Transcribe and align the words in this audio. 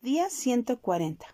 Día 0.00 0.30
140. 0.30 1.26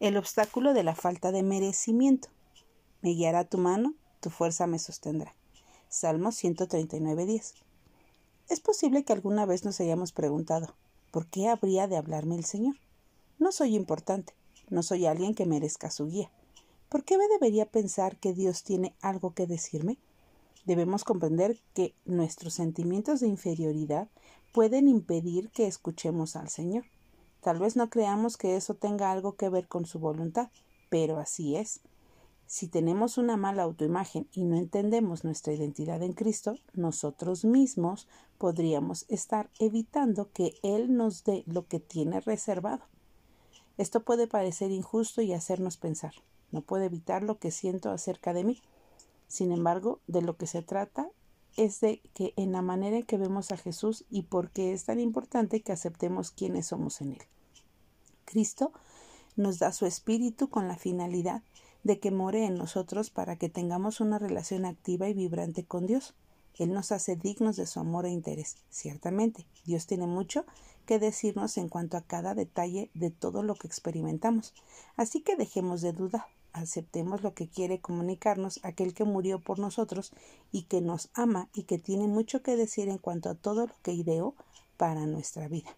El 0.00 0.16
obstáculo 0.16 0.72
de 0.72 0.82
la 0.82 0.94
falta 0.94 1.32
de 1.32 1.42
merecimiento. 1.42 2.30
Me 3.02 3.10
guiará 3.10 3.44
tu 3.44 3.58
mano, 3.58 3.92
tu 4.20 4.30
fuerza 4.30 4.66
me 4.66 4.78
sostendrá. 4.78 5.34
Salmo 5.90 6.30
139.10. 6.30 7.52
Es 8.48 8.60
posible 8.60 9.04
que 9.04 9.12
alguna 9.12 9.44
vez 9.44 9.66
nos 9.66 9.78
hayamos 9.80 10.12
preguntado, 10.12 10.74
¿por 11.10 11.26
qué 11.26 11.48
habría 11.48 11.88
de 11.88 11.98
hablarme 11.98 12.36
el 12.36 12.46
Señor? 12.46 12.76
No 13.38 13.52
soy 13.52 13.76
importante, 13.76 14.32
no 14.70 14.82
soy 14.82 15.04
alguien 15.04 15.34
que 15.34 15.44
merezca 15.44 15.90
su 15.90 16.06
guía. 16.06 16.30
¿Por 16.88 17.04
qué 17.04 17.18
me 17.18 17.28
debería 17.28 17.66
pensar 17.66 18.16
que 18.16 18.32
Dios 18.32 18.62
tiene 18.62 18.94
algo 19.02 19.34
que 19.34 19.46
decirme? 19.46 19.98
Debemos 20.68 21.02
comprender 21.02 21.58
que 21.72 21.94
nuestros 22.04 22.52
sentimientos 22.52 23.20
de 23.20 23.26
inferioridad 23.26 24.06
pueden 24.52 24.86
impedir 24.86 25.48
que 25.48 25.66
escuchemos 25.66 26.36
al 26.36 26.50
Señor. 26.50 26.84
Tal 27.40 27.58
vez 27.58 27.74
no 27.74 27.88
creamos 27.88 28.36
que 28.36 28.54
eso 28.54 28.74
tenga 28.74 29.10
algo 29.10 29.34
que 29.34 29.48
ver 29.48 29.66
con 29.66 29.86
su 29.86 29.98
voluntad, 29.98 30.50
pero 30.90 31.16
así 31.16 31.56
es. 31.56 31.80
Si 32.46 32.68
tenemos 32.68 33.16
una 33.16 33.38
mala 33.38 33.62
autoimagen 33.62 34.28
y 34.30 34.44
no 34.44 34.58
entendemos 34.58 35.24
nuestra 35.24 35.54
identidad 35.54 36.02
en 36.02 36.12
Cristo, 36.12 36.56
nosotros 36.74 37.46
mismos 37.46 38.06
podríamos 38.36 39.06
estar 39.08 39.48
evitando 39.58 40.30
que 40.32 40.52
Él 40.62 40.94
nos 40.94 41.24
dé 41.24 41.44
lo 41.46 41.66
que 41.66 41.80
tiene 41.80 42.20
reservado. 42.20 42.82
Esto 43.78 44.04
puede 44.04 44.26
parecer 44.26 44.70
injusto 44.70 45.22
y 45.22 45.32
hacernos 45.32 45.78
pensar, 45.78 46.12
no 46.52 46.60
puedo 46.60 46.84
evitar 46.84 47.22
lo 47.22 47.38
que 47.38 47.52
siento 47.52 47.90
acerca 47.90 48.34
de 48.34 48.44
mí. 48.44 48.60
Sin 49.28 49.52
embargo, 49.52 50.00
de 50.06 50.22
lo 50.22 50.36
que 50.36 50.46
se 50.46 50.62
trata 50.62 51.08
es 51.56 51.80
de 51.80 52.00
que 52.14 52.32
en 52.36 52.52
la 52.52 52.62
manera 52.62 52.96
en 52.96 53.02
que 53.04 53.18
vemos 53.18 53.52
a 53.52 53.56
Jesús 53.56 54.04
y 54.10 54.22
por 54.22 54.50
qué 54.50 54.72
es 54.72 54.84
tan 54.84 55.00
importante 55.00 55.60
que 55.62 55.72
aceptemos 55.72 56.30
quiénes 56.30 56.66
somos 56.66 57.00
en 57.00 57.12
Él. 57.12 57.22
Cristo 58.24 58.72
nos 59.36 59.58
da 59.58 59.72
su 59.72 59.86
espíritu 59.86 60.48
con 60.48 60.68
la 60.68 60.76
finalidad 60.76 61.42
de 61.84 62.00
que 62.00 62.10
more 62.10 62.44
en 62.44 62.54
nosotros 62.54 63.10
para 63.10 63.36
que 63.36 63.48
tengamos 63.48 64.00
una 64.00 64.18
relación 64.18 64.64
activa 64.64 65.08
y 65.08 65.14
vibrante 65.14 65.64
con 65.64 65.86
Dios. 65.86 66.14
Él 66.56 66.72
nos 66.72 66.92
hace 66.92 67.16
dignos 67.16 67.56
de 67.56 67.66
su 67.66 67.80
amor 67.80 68.06
e 68.06 68.10
interés. 68.10 68.56
Ciertamente, 68.70 69.46
Dios 69.64 69.86
tiene 69.86 70.06
mucho 70.06 70.44
que 70.86 70.98
decirnos 70.98 71.56
en 71.58 71.68
cuanto 71.68 71.96
a 71.96 72.02
cada 72.02 72.34
detalle 72.34 72.90
de 72.94 73.10
todo 73.10 73.42
lo 73.42 73.54
que 73.54 73.66
experimentamos. 73.66 74.54
Así 74.96 75.20
que 75.20 75.36
dejemos 75.36 75.82
de 75.82 75.92
dudar 75.92 76.26
aceptemos 76.52 77.22
lo 77.22 77.34
que 77.34 77.48
quiere 77.48 77.80
comunicarnos 77.80 78.60
aquel 78.62 78.94
que 78.94 79.04
murió 79.04 79.40
por 79.40 79.58
nosotros 79.58 80.12
y 80.50 80.62
que 80.62 80.80
nos 80.80 81.10
ama 81.14 81.48
y 81.54 81.64
que 81.64 81.78
tiene 81.78 82.08
mucho 82.08 82.42
que 82.42 82.56
decir 82.56 82.88
en 82.88 82.98
cuanto 82.98 83.30
a 83.30 83.34
todo 83.34 83.66
lo 83.66 83.74
que 83.82 83.92
ideó 83.92 84.34
para 84.76 85.06
nuestra 85.06 85.48
vida. 85.48 85.76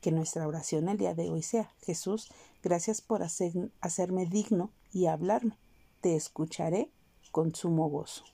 Que 0.00 0.12
nuestra 0.12 0.46
oración 0.46 0.88
el 0.88 0.98
día 0.98 1.14
de 1.14 1.30
hoy 1.30 1.42
sea 1.42 1.72
Jesús, 1.82 2.30
gracias 2.62 3.00
por 3.00 3.22
hacerme 3.22 4.26
digno 4.26 4.70
y 4.92 5.06
hablarme. 5.06 5.58
Te 6.00 6.14
escucharé 6.14 6.90
con 7.32 7.54
sumo 7.54 7.88
gozo. 7.88 8.24